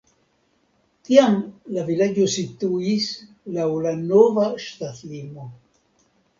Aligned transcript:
Tiam 1.09 1.37
la 1.75 1.83
vilaĝo 1.91 2.25
situis 2.37 3.11
laŭ 3.59 3.69
la 3.87 3.95
nova 4.11 4.51
ŝtatlimo. 4.67 5.51